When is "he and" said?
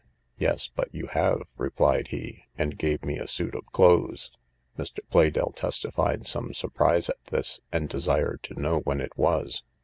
2.07-2.75